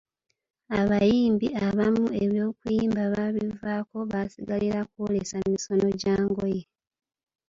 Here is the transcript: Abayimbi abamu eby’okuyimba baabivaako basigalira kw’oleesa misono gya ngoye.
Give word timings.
Abayimbi 0.79 1.47
abamu 1.67 2.05
eby’okuyimba 2.23 3.03
baabivaako 3.13 3.97
basigalira 4.11 4.79
kw’oleesa 4.89 5.37
misono 5.49 5.87
gya 6.01 6.15
ngoye. 6.25 6.61